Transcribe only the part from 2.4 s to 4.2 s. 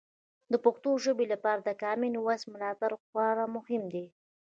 ملاتړ خورا مهم دی.